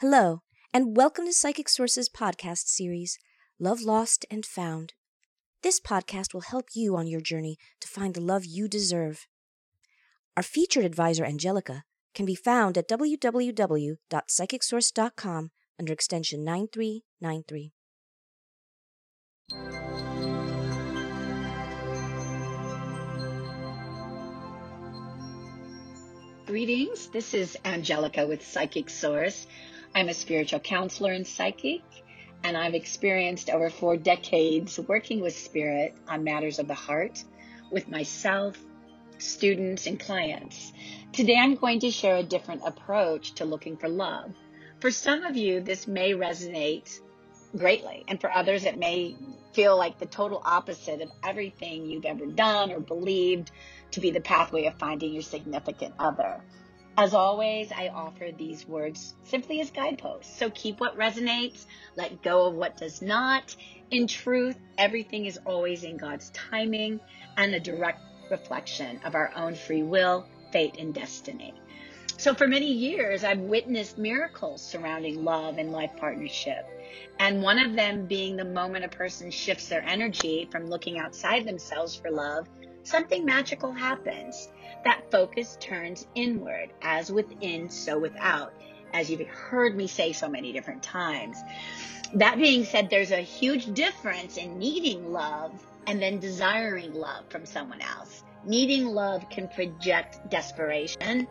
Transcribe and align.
Hello, 0.00 0.42
and 0.72 0.96
welcome 0.96 1.26
to 1.26 1.32
Psychic 1.34 1.68
Source's 1.68 2.08
podcast 2.08 2.68
series, 2.68 3.18
Love 3.58 3.82
Lost 3.82 4.24
and 4.30 4.46
Found. 4.46 4.94
This 5.62 5.78
podcast 5.78 6.32
will 6.32 6.40
help 6.40 6.68
you 6.72 6.96
on 6.96 7.06
your 7.06 7.20
journey 7.20 7.58
to 7.82 7.88
find 7.88 8.14
the 8.14 8.22
love 8.22 8.46
you 8.46 8.66
deserve. 8.66 9.26
Our 10.38 10.42
featured 10.42 10.86
advisor, 10.86 11.26
Angelica, 11.26 11.84
can 12.14 12.24
be 12.24 12.34
found 12.34 12.78
at 12.78 12.88
www.psychicsource.com 12.88 15.50
under 15.78 15.92
extension 15.92 16.44
9393. 16.44 17.72
Greetings. 26.46 27.08
This 27.08 27.34
is 27.34 27.58
Angelica 27.66 28.26
with 28.26 28.42
Psychic 28.42 28.88
Source. 28.88 29.46
I'm 29.94 30.08
a 30.08 30.14
spiritual 30.14 30.60
counselor 30.60 31.12
and 31.12 31.26
psychic, 31.26 31.82
and 32.44 32.56
I've 32.56 32.74
experienced 32.74 33.50
over 33.50 33.70
four 33.70 33.96
decades 33.96 34.78
working 34.78 35.20
with 35.20 35.36
spirit 35.36 35.94
on 36.06 36.22
matters 36.22 36.60
of 36.60 36.68
the 36.68 36.74
heart 36.74 37.24
with 37.72 37.88
myself, 37.88 38.56
students, 39.18 39.86
and 39.86 39.98
clients. 39.98 40.72
Today 41.12 41.36
I'm 41.36 41.56
going 41.56 41.80
to 41.80 41.90
share 41.90 42.16
a 42.16 42.22
different 42.22 42.62
approach 42.64 43.32
to 43.34 43.44
looking 43.44 43.76
for 43.76 43.88
love. 43.88 44.32
For 44.78 44.92
some 44.92 45.24
of 45.24 45.36
you, 45.36 45.60
this 45.60 45.88
may 45.88 46.12
resonate 46.12 47.00
greatly, 47.56 48.04
and 48.06 48.20
for 48.20 48.32
others, 48.32 48.64
it 48.64 48.78
may 48.78 49.16
feel 49.52 49.76
like 49.76 49.98
the 49.98 50.06
total 50.06 50.40
opposite 50.44 51.02
of 51.02 51.10
everything 51.24 51.86
you've 51.86 52.04
ever 52.04 52.26
done 52.26 52.70
or 52.70 52.78
believed 52.78 53.50
to 53.90 54.00
be 54.00 54.12
the 54.12 54.20
pathway 54.20 54.66
of 54.66 54.78
finding 54.78 55.12
your 55.12 55.22
significant 55.22 55.94
other. 55.98 56.40
As 56.96 57.14
always, 57.14 57.72
I 57.72 57.88
offer 57.88 58.30
these 58.36 58.66
words 58.68 59.14
simply 59.24 59.60
as 59.60 59.70
guideposts. 59.70 60.36
So 60.36 60.50
keep 60.50 60.80
what 60.80 60.98
resonates, 60.98 61.66
let 61.96 62.22
go 62.22 62.46
of 62.46 62.54
what 62.54 62.76
does 62.76 63.00
not. 63.00 63.54
In 63.90 64.06
truth, 64.06 64.56
everything 64.76 65.26
is 65.26 65.38
always 65.46 65.84
in 65.84 65.96
God's 65.96 66.30
timing 66.30 67.00
and 67.36 67.54
a 67.54 67.60
direct 67.60 68.00
reflection 68.30 69.00
of 69.04 69.14
our 69.14 69.32
own 69.34 69.54
free 69.54 69.82
will, 69.82 70.26
fate, 70.52 70.76
and 70.78 70.92
destiny. 70.94 71.54
So, 72.16 72.34
for 72.34 72.46
many 72.46 72.70
years, 72.70 73.24
I've 73.24 73.40
witnessed 73.40 73.96
miracles 73.96 74.62
surrounding 74.62 75.24
love 75.24 75.56
and 75.56 75.72
life 75.72 75.92
partnership. 75.96 76.66
And 77.18 77.42
one 77.42 77.58
of 77.58 77.74
them 77.74 78.06
being 78.06 78.36
the 78.36 78.44
moment 78.44 78.84
a 78.84 78.88
person 78.88 79.30
shifts 79.30 79.68
their 79.68 79.82
energy 79.82 80.46
from 80.50 80.66
looking 80.66 80.98
outside 80.98 81.46
themselves 81.46 81.96
for 81.96 82.10
love 82.10 82.46
something 82.82 83.24
magical 83.24 83.72
happens. 83.72 84.48
That 84.84 85.10
focus 85.10 85.56
turns 85.60 86.06
inward, 86.14 86.72
as 86.82 87.12
within, 87.12 87.68
so 87.68 87.98
without, 87.98 88.52
as 88.92 89.10
you've 89.10 89.26
heard 89.26 89.76
me 89.76 89.86
say 89.86 90.12
so 90.12 90.28
many 90.28 90.52
different 90.52 90.82
times. 90.82 91.36
That 92.14 92.38
being 92.38 92.64
said, 92.64 92.90
there's 92.90 93.12
a 93.12 93.20
huge 93.20 93.72
difference 93.74 94.36
in 94.36 94.58
needing 94.58 95.12
love 95.12 95.52
and 95.86 96.00
then 96.00 96.18
desiring 96.18 96.94
love 96.94 97.24
from 97.28 97.46
someone 97.46 97.80
else. 97.80 98.24
Needing 98.44 98.86
love 98.86 99.28
can 99.28 99.48
project 99.48 100.30
desperation, 100.30 101.28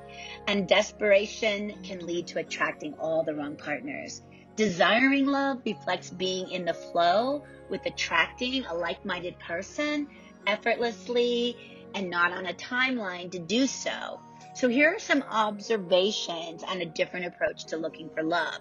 and 0.48 0.68
desperation 0.68 1.74
can 1.84 2.06
lead 2.06 2.28
to 2.28 2.40
attracting 2.40 2.94
all 3.00 3.24
the 3.24 3.34
wrong 3.34 3.56
partners. 3.56 4.22
Desiring 4.60 5.26
love 5.26 5.62
reflects 5.66 6.10
being 6.10 6.52
in 6.52 6.66
the 6.66 6.74
flow 6.74 7.46
with 7.70 7.86
attracting 7.86 8.66
a 8.66 8.74
like 8.76 9.06
minded 9.06 9.40
person 9.40 10.06
effortlessly 10.48 11.56
and 11.96 12.10
not 12.10 12.34
on 12.34 12.46
a 12.46 12.54
timeline 12.54 13.32
to 13.32 13.40
do 13.40 13.68
so. 13.68 14.20
So 14.56 14.68
here 14.68 14.94
are 14.94 15.00
some 15.00 15.24
observations 15.30 16.62
on 16.64 16.82
a 16.82 16.86
different 16.86 17.28
approach 17.28 17.68
to 17.68 17.78
looking 17.78 18.10
for 18.10 18.22
love. 18.22 18.60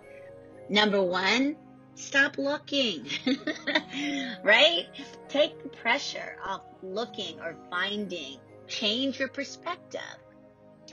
Number 0.68 1.02
one, 1.02 1.56
stop 1.96 2.38
looking, 2.38 3.04
right? 4.44 4.86
Take 5.28 5.60
the 5.64 5.68
pressure 5.68 6.36
off 6.46 6.62
looking 6.80 7.40
or 7.40 7.56
finding. 7.70 8.38
Change 8.68 9.18
your 9.18 9.30
perspective. 9.30 10.00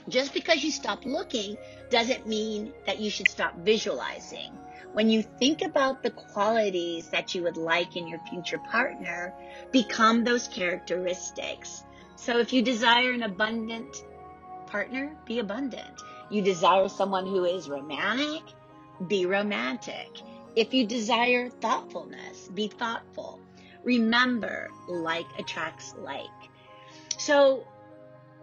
Just 0.08 0.32
because 0.32 0.62
you 0.62 0.70
stop 0.70 1.04
looking 1.04 1.56
doesn't 1.90 2.26
mean 2.26 2.72
that 2.86 3.00
you 3.00 3.10
should 3.10 3.28
stop 3.28 3.56
visualizing. 3.58 4.52
When 4.92 5.10
you 5.10 5.22
think 5.22 5.62
about 5.62 6.02
the 6.02 6.10
qualities 6.10 7.08
that 7.08 7.34
you 7.34 7.42
would 7.42 7.56
like 7.56 7.96
in 7.96 8.06
your 8.06 8.20
future 8.30 8.58
partner, 8.58 9.34
become 9.72 10.24
those 10.24 10.48
characteristics. 10.48 11.84
So 12.14 12.38
if 12.38 12.52
you 12.52 12.62
desire 12.62 13.10
an 13.10 13.22
abundant 13.22 14.04
partner, 14.66 15.16
be 15.26 15.38
abundant. 15.38 16.02
You 16.30 16.42
desire 16.42 16.88
someone 16.88 17.26
who 17.26 17.44
is 17.44 17.68
romantic, 17.68 18.42
be 19.06 19.26
romantic. 19.26 20.08
If 20.54 20.72
you 20.72 20.86
desire 20.86 21.50
thoughtfulness, 21.50 22.48
be 22.48 22.68
thoughtful. 22.68 23.40
Remember, 23.84 24.68
like 24.88 25.26
attracts 25.38 25.94
like. 25.98 26.26
So 27.18 27.66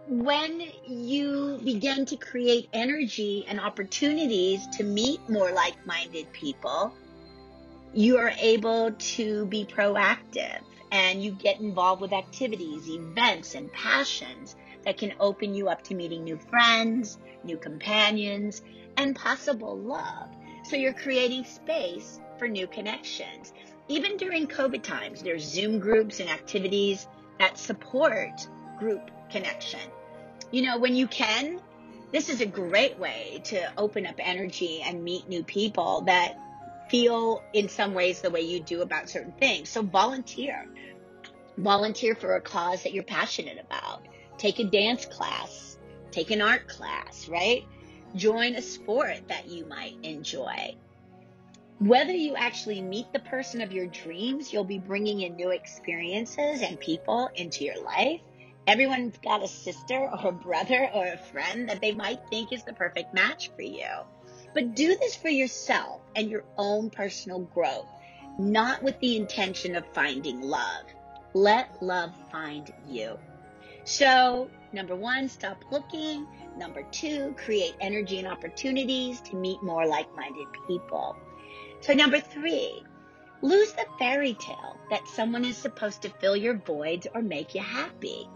when 0.08 0.62
you 0.86 1.58
begin 1.64 2.04
to 2.06 2.16
create 2.16 2.68
energy 2.72 3.44
and 3.48 3.58
opportunities 3.58 4.66
to 4.76 4.84
meet 4.84 5.26
more 5.28 5.50
like 5.52 5.86
minded 5.86 6.30
people, 6.32 6.92
you 7.94 8.18
are 8.18 8.32
able 8.38 8.92
to 8.92 9.46
be 9.46 9.64
proactive 9.64 10.60
and 10.92 11.22
you 11.22 11.32
get 11.32 11.60
involved 11.60 12.02
with 12.02 12.12
activities, 12.12 12.88
events, 12.88 13.54
and 13.54 13.72
passions 13.72 14.56
that 14.84 14.98
can 14.98 15.14
open 15.20 15.54
you 15.54 15.68
up 15.68 15.82
to 15.82 15.94
meeting 15.94 16.22
new 16.22 16.38
friends, 16.50 17.18
new 17.42 17.56
companions, 17.56 18.62
and 18.96 19.16
possible 19.16 19.78
love. 19.78 20.28
So 20.64 20.76
you're 20.76 20.92
creating 20.92 21.44
space 21.44 22.20
for 22.38 22.46
new 22.46 22.66
connections. 22.66 23.52
Even 23.88 24.16
during 24.16 24.46
COVID 24.46 24.82
times, 24.82 25.22
there's 25.22 25.44
Zoom 25.44 25.78
groups 25.78 26.20
and 26.20 26.28
activities 26.28 27.06
that 27.38 27.58
support 27.58 28.46
group 28.78 29.10
connection. 29.34 29.80
You 30.52 30.62
know, 30.62 30.78
when 30.78 30.94
you 30.94 31.08
can, 31.08 31.60
this 32.12 32.28
is 32.28 32.40
a 32.40 32.46
great 32.46 32.96
way 33.00 33.40
to 33.46 33.72
open 33.76 34.06
up 34.06 34.14
energy 34.20 34.80
and 34.80 35.02
meet 35.02 35.28
new 35.28 35.42
people 35.42 36.02
that 36.02 36.38
feel 36.88 37.42
in 37.52 37.68
some 37.68 37.94
ways 37.94 38.20
the 38.20 38.30
way 38.30 38.42
you 38.42 38.60
do 38.60 38.82
about 38.82 39.10
certain 39.10 39.32
things. 39.32 39.68
So 39.70 39.82
volunteer. 39.82 40.66
Volunteer 41.58 42.14
for 42.14 42.36
a 42.36 42.40
cause 42.40 42.84
that 42.84 42.94
you're 42.94 43.02
passionate 43.02 43.58
about. 43.58 44.06
Take 44.38 44.60
a 44.60 44.64
dance 44.64 45.04
class, 45.04 45.78
take 46.12 46.30
an 46.30 46.40
art 46.40 46.68
class, 46.68 47.28
right? 47.28 47.64
Join 48.14 48.54
a 48.54 48.62
sport 48.62 49.26
that 49.26 49.48
you 49.48 49.66
might 49.66 49.96
enjoy. 50.04 50.76
Whether 51.80 52.12
you 52.12 52.36
actually 52.36 52.82
meet 52.82 53.12
the 53.12 53.18
person 53.18 53.60
of 53.60 53.72
your 53.72 53.86
dreams, 53.86 54.52
you'll 54.52 54.62
be 54.62 54.78
bringing 54.78 55.22
in 55.22 55.34
new 55.34 55.50
experiences 55.50 56.62
and 56.62 56.78
people 56.78 57.28
into 57.34 57.64
your 57.64 57.82
life 57.82 58.20
Everyone's 58.66 59.18
got 59.18 59.42
a 59.42 59.48
sister 59.48 59.94
or 59.98 60.28
a 60.28 60.32
brother 60.32 60.88
or 60.94 61.06
a 61.06 61.18
friend 61.18 61.68
that 61.68 61.82
they 61.82 61.92
might 61.92 62.20
think 62.30 62.52
is 62.52 62.64
the 62.64 62.72
perfect 62.72 63.12
match 63.12 63.50
for 63.54 63.62
you. 63.62 63.88
But 64.54 64.74
do 64.74 64.96
this 64.96 65.14
for 65.16 65.28
yourself 65.28 66.00
and 66.16 66.30
your 66.30 66.44
own 66.56 66.88
personal 66.88 67.40
growth, 67.40 67.88
not 68.38 68.82
with 68.82 68.98
the 69.00 69.16
intention 69.16 69.76
of 69.76 69.84
finding 69.92 70.40
love. 70.40 70.86
Let 71.34 71.82
love 71.82 72.14
find 72.32 72.72
you. 72.88 73.18
So, 73.84 74.48
number 74.72 74.96
one, 74.96 75.28
stop 75.28 75.62
looking. 75.70 76.26
Number 76.56 76.84
two, 76.90 77.34
create 77.36 77.74
energy 77.80 78.18
and 78.18 78.28
opportunities 78.28 79.20
to 79.22 79.36
meet 79.36 79.62
more 79.62 79.86
like 79.86 80.14
minded 80.16 80.46
people. 80.66 81.16
So, 81.80 81.92
number 81.92 82.18
three, 82.18 82.82
lose 83.42 83.72
the 83.72 83.84
fairy 83.98 84.34
tale 84.34 84.78
that 84.88 85.06
someone 85.08 85.44
is 85.44 85.58
supposed 85.58 86.00
to 86.02 86.08
fill 86.08 86.36
your 86.36 86.56
voids 86.56 87.06
or 87.14 87.20
make 87.20 87.54
you 87.54 87.60
happy. 87.60 88.26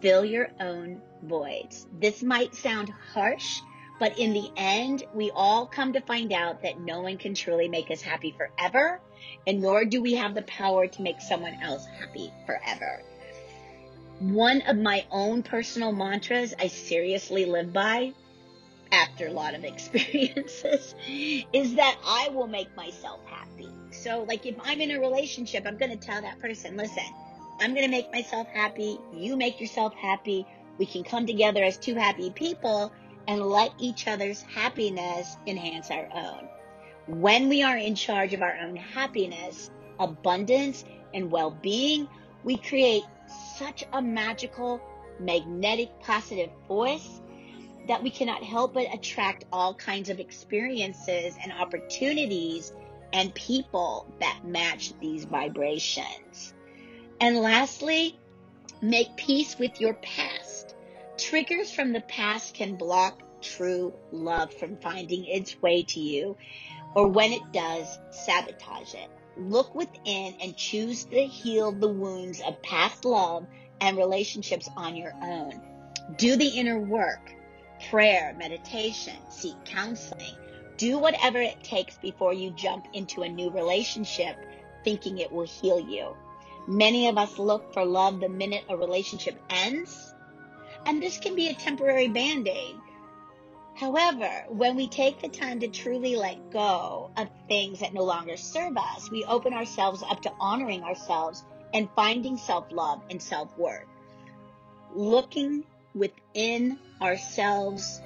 Fill 0.00 0.24
your 0.24 0.50
own 0.60 1.02
voids. 1.22 1.86
This 2.00 2.22
might 2.22 2.54
sound 2.54 2.92
harsh, 3.12 3.60
but 3.98 4.18
in 4.18 4.32
the 4.32 4.50
end, 4.56 5.04
we 5.14 5.30
all 5.30 5.66
come 5.66 5.92
to 5.92 6.00
find 6.00 6.32
out 6.32 6.62
that 6.62 6.80
no 6.80 7.02
one 7.02 7.18
can 7.18 7.34
truly 7.34 7.68
make 7.68 7.90
us 7.90 8.00
happy 8.00 8.34
forever, 8.36 9.00
and 9.46 9.60
nor 9.60 9.84
do 9.84 10.00
we 10.00 10.14
have 10.14 10.34
the 10.34 10.42
power 10.42 10.86
to 10.86 11.02
make 11.02 11.20
someone 11.20 11.54
else 11.62 11.84
happy 11.98 12.32
forever. 12.46 13.02
One 14.20 14.62
of 14.62 14.76
my 14.76 15.04
own 15.10 15.42
personal 15.42 15.92
mantras 15.92 16.54
I 16.58 16.68
seriously 16.68 17.44
live 17.44 17.72
by 17.72 18.12
after 18.92 19.26
a 19.26 19.32
lot 19.32 19.54
of 19.54 19.64
experiences 19.64 20.94
is 21.06 21.74
that 21.74 21.96
I 22.04 22.30
will 22.30 22.46
make 22.46 22.74
myself 22.76 23.20
happy. 23.26 23.68
So, 23.92 24.24
like, 24.26 24.46
if 24.46 24.56
I'm 24.62 24.80
in 24.80 24.92
a 24.92 25.00
relationship, 25.00 25.64
I'm 25.66 25.76
going 25.76 25.90
to 25.90 25.96
tell 25.96 26.22
that 26.22 26.38
person, 26.38 26.76
listen, 26.76 27.04
I'm 27.60 27.74
going 27.74 27.84
to 27.84 27.90
make 27.90 28.10
myself 28.10 28.46
happy. 28.48 28.98
You 29.12 29.36
make 29.36 29.60
yourself 29.60 29.94
happy. 29.94 30.46
We 30.78 30.86
can 30.86 31.04
come 31.04 31.26
together 31.26 31.62
as 31.62 31.76
two 31.76 31.94
happy 31.94 32.30
people 32.30 32.90
and 33.28 33.42
let 33.42 33.72
each 33.78 34.08
other's 34.08 34.40
happiness 34.42 35.36
enhance 35.46 35.90
our 35.90 36.08
own. 36.14 36.48
When 37.06 37.50
we 37.50 37.62
are 37.62 37.76
in 37.76 37.94
charge 37.94 38.32
of 38.32 38.40
our 38.40 38.56
own 38.56 38.76
happiness, 38.76 39.70
abundance, 39.98 40.84
and 41.12 41.30
well 41.30 41.50
being, 41.50 42.08
we 42.44 42.56
create 42.56 43.02
such 43.58 43.84
a 43.92 44.00
magical, 44.00 44.80
magnetic, 45.18 45.90
positive 46.00 46.50
force 46.66 47.20
that 47.88 48.02
we 48.02 48.08
cannot 48.08 48.42
help 48.42 48.72
but 48.72 48.86
attract 48.94 49.44
all 49.52 49.74
kinds 49.74 50.08
of 50.08 50.18
experiences 50.18 51.36
and 51.42 51.52
opportunities 51.52 52.72
and 53.12 53.34
people 53.34 54.06
that 54.20 54.40
match 54.44 54.94
these 55.00 55.24
vibrations. 55.24 56.54
And 57.20 57.36
lastly, 57.36 58.18
make 58.80 59.16
peace 59.16 59.58
with 59.58 59.80
your 59.80 59.94
past. 59.94 60.74
Triggers 61.18 61.70
from 61.70 61.92
the 61.92 62.00
past 62.00 62.54
can 62.54 62.76
block 62.76 63.22
true 63.42 63.92
love 64.10 64.54
from 64.54 64.76
finding 64.78 65.26
its 65.26 65.60
way 65.60 65.82
to 65.82 66.00
you, 66.00 66.36
or 66.94 67.08
when 67.08 67.32
it 67.32 67.52
does, 67.52 67.98
sabotage 68.10 68.94
it. 68.94 69.10
Look 69.36 69.74
within 69.74 70.34
and 70.42 70.56
choose 70.56 71.04
to 71.06 71.26
heal 71.26 71.72
the 71.72 71.88
wounds 71.88 72.40
of 72.40 72.62
past 72.62 73.04
love 73.04 73.46
and 73.80 73.96
relationships 73.96 74.68
on 74.76 74.96
your 74.96 75.14
own. 75.22 75.60
Do 76.16 76.36
the 76.36 76.48
inner 76.48 76.78
work 76.78 77.34
prayer, 77.88 78.34
meditation, 78.38 79.16
seek 79.30 79.56
counseling. 79.64 80.34
Do 80.76 80.98
whatever 80.98 81.40
it 81.40 81.62
takes 81.62 81.96
before 81.98 82.32
you 82.32 82.50
jump 82.50 82.86
into 82.92 83.22
a 83.22 83.28
new 83.28 83.50
relationship 83.50 84.36
thinking 84.84 85.18
it 85.18 85.30
will 85.30 85.46
heal 85.46 85.80
you. 85.80 86.14
Many 86.70 87.08
of 87.08 87.18
us 87.18 87.36
look 87.36 87.74
for 87.74 87.84
love 87.84 88.20
the 88.20 88.28
minute 88.28 88.62
a 88.68 88.76
relationship 88.76 89.36
ends, 89.50 90.14
and 90.86 91.02
this 91.02 91.18
can 91.18 91.34
be 91.34 91.48
a 91.48 91.54
temporary 91.54 92.06
band 92.06 92.46
aid. 92.46 92.76
However, 93.74 94.44
when 94.48 94.76
we 94.76 94.86
take 94.86 95.20
the 95.20 95.28
time 95.28 95.58
to 95.60 95.66
truly 95.66 96.14
let 96.14 96.52
go 96.52 97.10
of 97.16 97.28
things 97.48 97.80
that 97.80 97.92
no 97.92 98.04
longer 98.04 98.36
serve 98.36 98.76
us, 98.76 99.10
we 99.10 99.24
open 99.24 99.52
ourselves 99.52 100.04
up 100.08 100.22
to 100.22 100.32
honoring 100.38 100.84
ourselves 100.84 101.42
and 101.74 101.88
finding 101.96 102.36
self 102.36 102.70
love 102.70 103.02
and 103.10 103.20
self 103.20 103.48
worth. 103.58 103.88
Looking 104.94 105.64
within 105.92 106.78
ourselves 107.02 108.00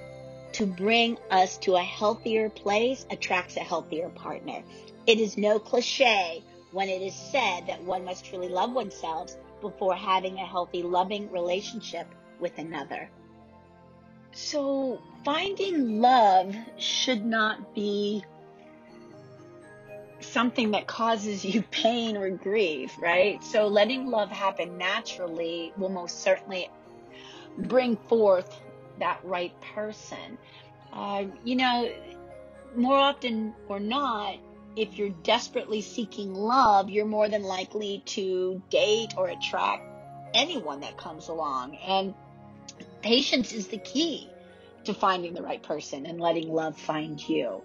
to 0.53 0.65
bring 0.65 1.19
us 1.31 1.59
to 1.59 1.75
a 1.75 1.83
healthier 1.83 2.49
place 2.49 3.05
attracts 3.11 3.59
a 3.59 3.61
healthier 3.61 4.09
partner. 4.09 4.63
It 5.07 5.21
is 5.21 5.37
no 5.37 5.59
cliche 5.59 6.43
when 6.75 6.89
it 6.89 7.01
is 7.01 7.15
said 7.15 7.69
that 7.69 7.81
one 7.85 8.05
must 8.05 8.25
truly 8.25 8.49
love 8.49 8.73
oneself 8.73 9.37
before 9.61 9.95
having 9.95 10.39
a 10.39 10.45
healthy, 10.45 10.83
loving 10.83 11.31
relationship 11.31 12.13
with 12.41 12.59
another. 12.59 13.09
So, 14.33 15.01
finding 15.25 16.01
love 16.01 16.53
should 16.77 17.25
not 17.25 17.77
be 17.77 18.25
something 20.19 20.73
that 20.73 20.89
causes 20.89 21.45
you 21.45 21.63
pain 21.71 22.17
or 22.17 22.29
grief, 22.31 22.97
right? 23.01 23.43
So, 23.45 23.69
letting 23.69 24.11
love 24.11 24.31
happen 24.31 24.77
naturally 24.77 25.73
will 25.77 25.91
most 25.91 26.23
certainly 26.23 26.69
bring 27.57 27.97
forth 27.97 28.61
that 28.99 29.21
right 29.23 29.55
person. 29.61 30.39
Uh, 30.93 31.27
you 31.45 31.55
know, 31.55 31.89
more 32.75 32.99
often 32.99 33.55
or 33.69 33.79
not, 33.79 34.39
if 34.77 34.99
you're 34.99 35.15
desperately 35.23 35.81
seeking 35.81 36.35
love, 36.35 36.91
you're 36.91 37.07
more 37.07 37.29
than 37.29 37.43
likely 37.43 38.03
to 38.07 38.63
date 38.71 39.15
or 39.17 39.29
attract 39.29 39.83
anyone 40.35 40.81
that 40.81 40.97
comes 40.97 41.29
along. 41.29 41.77
And 41.77 42.15
patience 43.03 43.53
is 43.53 43.69
the 43.69 43.79
key 43.79 44.29
to 44.85 44.95
finding 44.95 45.33
the 45.35 45.43
right 45.43 45.63
person 45.63 46.07
and 46.07 46.21
letting 46.21 46.53
love 46.53 46.79
find 46.79 47.27
you. 47.29 47.63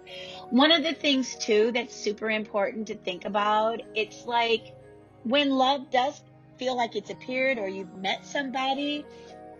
One 0.50 0.72
of 0.72 0.82
the 0.82 0.94
things 0.94 1.36
too 1.36 1.72
that's 1.72 1.94
super 1.94 2.30
important 2.30 2.86
to 2.88 2.94
think 2.94 3.24
about, 3.24 3.82
it's 3.94 4.24
like 4.24 4.74
when 5.24 5.50
love 5.50 5.90
does 5.90 6.20
feel 6.58 6.76
like 6.76 6.96
it's 6.96 7.10
appeared 7.10 7.58
or 7.58 7.68
you've 7.68 7.94
met 7.96 8.24
somebody, 8.24 9.04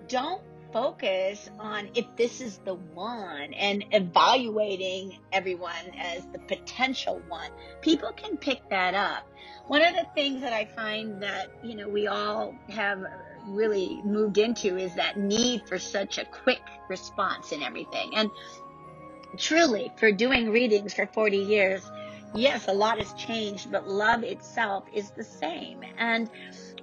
don't 0.08 0.42
focus 0.72 1.50
on 1.58 1.90
if 1.94 2.04
this 2.16 2.40
is 2.40 2.58
the 2.58 2.74
one 2.74 3.52
and 3.54 3.84
evaluating 3.92 5.18
everyone 5.32 5.72
as 5.98 6.26
the 6.32 6.38
potential 6.38 7.20
one. 7.28 7.50
People 7.80 8.12
can 8.12 8.36
pick 8.36 8.68
that 8.70 8.94
up. 8.94 9.26
One 9.66 9.82
of 9.82 9.94
the 9.94 10.06
things 10.14 10.42
that 10.42 10.52
I 10.52 10.64
find 10.64 11.22
that, 11.22 11.50
you 11.62 11.74
know, 11.76 11.88
we 11.88 12.06
all 12.06 12.54
have 12.68 13.04
really 13.46 14.00
moved 14.04 14.38
into 14.38 14.76
is 14.76 14.94
that 14.94 15.18
need 15.18 15.66
for 15.66 15.78
such 15.78 16.18
a 16.18 16.24
quick 16.24 16.62
response 16.88 17.52
in 17.52 17.62
everything. 17.62 18.12
And 18.16 18.30
truly, 19.38 19.92
for 19.96 20.12
doing 20.12 20.50
readings 20.50 20.94
for 20.94 21.06
40 21.06 21.36
years, 21.36 21.82
yes, 22.34 22.68
a 22.68 22.72
lot 22.72 22.98
has 22.98 23.12
changed, 23.14 23.70
but 23.70 23.88
love 23.88 24.22
itself 24.22 24.84
is 24.92 25.10
the 25.10 25.24
same. 25.24 25.80
And 25.98 26.30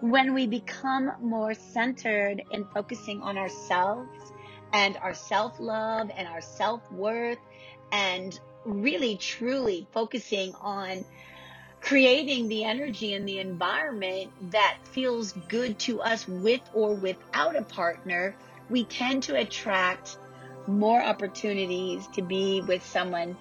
when 0.02 0.34
we 0.34 0.48
become 0.48 1.12
more 1.22 1.54
centered 1.54 2.44
in 2.52 2.66
focusing 2.74 3.22
on 3.22 3.38
ourselves 3.38 4.32
and 4.74 4.98
our 4.98 5.14
self 5.14 5.60
love 5.60 6.12
and 6.16 6.28
our 6.28 6.42
self 6.42 6.92
worth, 6.92 7.40
and 7.92 8.40
really 8.66 9.16
truly 9.16 9.88
focusing 9.94 10.54
on 10.56 11.06
creating 11.82 12.50
the 12.50 12.64
energy 12.64 13.14
and 13.14 13.28
the 13.28 13.40
environment 13.40 14.32
that 14.52 14.78
feels 14.92 15.32
good 15.48 15.80
to 15.80 16.02
us 16.02 16.28
with 16.28 16.62
or 16.74 16.94
without 16.94 17.56
a 17.56 17.62
partner, 17.62 18.36
we 18.70 18.84
tend 18.84 19.24
to 19.24 19.36
attract 19.36 20.18
more 20.68 21.02
opportunities 21.02 22.06
to 22.08 22.22
be 22.22 22.62
with 22.62 22.86
someone 22.86 23.38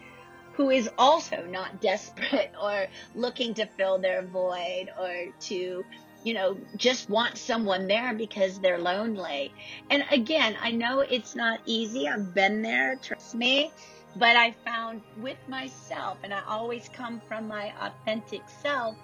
who 0.52 0.70
is 0.70 0.88
also 0.96 1.44
not 1.46 1.80
desperate 1.80 2.52
or 2.62 2.86
looking 3.14 3.54
to 3.54 3.66
fill 3.66 3.98
their 3.98 4.22
void 4.22 4.90
or 4.98 5.26
to 5.40 5.84
you 6.26 6.34
know, 6.34 6.56
just 6.76 7.08
want 7.08 7.38
someone 7.38 7.86
there 7.86 8.12
because 8.12 8.58
they're 8.58 8.80
lonely. 8.80 9.52
And 9.90 10.04
again, 10.10 10.56
I 10.60 10.72
know 10.72 10.98
it's 10.98 11.36
not 11.36 11.60
easy. 11.66 12.08
I've 12.08 12.34
been 12.34 12.62
there, 12.62 12.96
trust 12.96 13.36
me. 13.36 13.70
But 14.16 14.34
I 14.34 14.56
found 14.64 15.02
with 15.20 15.36
myself, 15.46 16.18
and 16.24 16.34
I 16.34 16.42
always 16.48 16.88
come 16.88 17.22
from 17.28 17.46
my 17.46 17.72
authentic 17.80 18.42
self, 18.60 18.96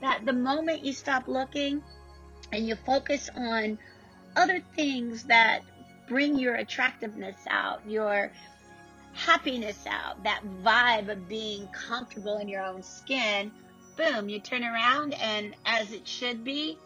that 0.00 0.24
the 0.24 0.32
moment 0.32 0.82
you 0.82 0.94
stop 0.94 1.28
looking 1.28 1.82
and 2.50 2.66
you 2.66 2.76
focus 2.76 3.28
on 3.36 3.78
other 4.34 4.62
things 4.74 5.24
that 5.24 5.60
bring 6.08 6.38
your 6.38 6.54
attractiveness 6.54 7.40
out, 7.50 7.82
your 7.86 8.32
happiness 9.12 9.84
out, 9.86 10.22
that 10.24 10.40
vibe 10.64 11.10
of 11.10 11.28
being 11.28 11.68
comfortable 11.68 12.38
in 12.38 12.48
your 12.48 12.62
own 12.62 12.82
skin, 12.82 13.52
boom, 14.00 14.30
you 14.30 14.40
turn 14.40 14.64
around 14.64 15.12
and 15.14 15.54
as 15.66 15.92
it 15.92 16.08
should 16.08 16.42
be, 16.42 16.78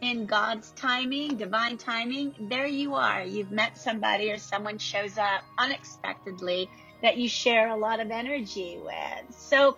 in 0.00 0.26
God's 0.26 0.70
timing, 0.72 1.36
divine 1.36 1.76
timing, 1.76 2.34
there 2.50 2.66
you 2.66 2.94
are. 2.94 3.22
You've 3.22 3.52
met 3.52 3.78
somebody 3.78 4.30
or 4.30 4.38
someone 4.38 4.78
shows 4.78 5.16
up 5.16 5.42
unexpectedly 5.58 6.68
that 7.02 7.16
you 7.16 7.28
share 7.28 7.68
a 7.68 7.76
lot 7.76 8.00
of 8.00 8.10
energy 8.10 8.78
with. 8.82 9.36
So, 9.36 9.76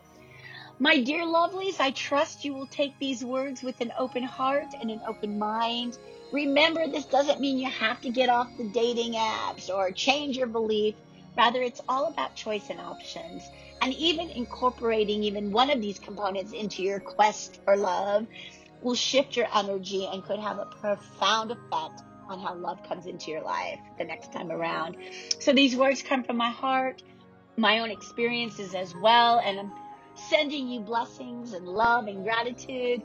my 0.79 1.01
dear 1.01 1.25
lovelies, 1.25 1.79
I 1.79 1.91
trust 1.91 2.45
you 2.45 2.55
will 2.55 2.67
take 2.67 2.99
these 2.99 3.25
words 3.25 3.63
with 3.63 3.81
an 3.81 3.93
open 3.99 4.23
heart 4.23 4.75
and 4.81 4.91
an 4.91 5.01
open 5.07 5.39
mind. 5.39 5.97
Remember, 6.33 6.87
this 6.87 7.05
doesn't 7.05 7.41
mean 7.41 7.59
you 7.59 7.71
have 7.71 8.01
to 8.01 8.11
get 8.11 8.29
off 8.29 8.49
the 8.59 8.69
dating 8.69 9.13
apps 9.13 9.69
or 9.69 9.91
change 9.91 10.37
your 10.37 10.49
belief. 10.49 10.95
Rather, 11.37 11.63
it's 11.63 11.81
all 11.89 12.07
about 12.07 12.35
choice 12.35 12.71
and 12.71 12.81
options 12.81 13.43
and 13.83 13.93
even 13.95 14.31
incorporating 14.31 15.23
even 15.25 15.51
one 15.51 15.71
of 15.71 15.81
these 15.81 15.99
components 15.99 16.53
into 16.53 16.83
your 16.83 17.01
quest 17.01 17.61
for 17.65 17.77
love 17.77 18.27
will 18.83 18.95
shift 18.95 19.37
your 19.37 19.47
energy 19.55 20.09
and 20.11 20.25
could 20.25 20.39
have 20.39 20.59
a 20.59 20.67
profound 20.67 21.51
effect 21.51 22.03
on 22.29 22.39
how 22.39 22.55
love 22.55 22.83
comes 22.89 23.07
into 23.07 23.31
your 23.31 23.43
life 23.43 23.79
the 23.99 24.05
next 24.05 24.33
time 24.33 24.51
around. 24.51 24.97
So 25.41 25.53
these 25.53 25.77
words 25.77 26.03
come 26.03 26.23
from 26.23 26.37
my 26.37 26.51
heart, 26.51 27.03
my 27.57 27.81
own 27.81 27.91
experiences 27.91 28.75
as 28.75 28.95
well, 28.95 29.41
and 29.45 29.59
I'm 29.59 29.73
sending 30.15 30.69
you 30.69 30.81
blessings 30.81 31.53
and 31.53 31.67
love 31.67 32.07
and 32.07 32.25
gratitude. 32.25 33.03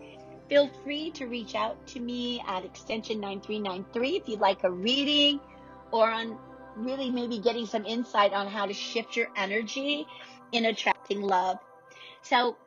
Feel 0.48 0.69
free 0.83 1.12
to 1.12 1.25
reach 1.25 1.55
out 1.55 1.86
to 1.88 2.00
me 2.00 2.41
at 2.48 2.65
extension 2.65 3.19
9393 3.19 4.17
if 4.17 4.27
you'd 4.29 4.39
like 4.39 4.63
a 4.63 4.71
reading 4.71 5.39
or 5.91 6.09
on 6.09 6.38
really 6.83 7.09
maybe 7.09 7.39
getting 7.39 7.65
some 7.65 7.86
insight 7.86 8.33
on 8.33 8.48
how 8.48 8.65
to 8.65 8.74
shift 8.74 9.15
your 9.15 9.27
energy 9.36 10.05
in 10.51 10.65
attracting 10.65 11.21
love. 11.21 11.57
So, 12.21 12.57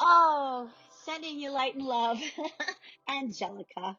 oh, 0.00 0.70
sending 1.04 1.38
you 1.38 1.50
light 1.50 1.74
and 1.74 1.84
love, 1.84 2.18
Angelica. 3.08 3.98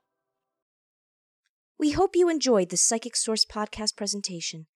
We 1.79 1.91
hope 1.91 2.15
you 2.15 2.29
enjoyed 2.29 2.69
the 2.69 2.77
Psychic 2.77 3.15
Source 3.15 3.45
podcast 3.45 3.95
presentation. 3.95 4.67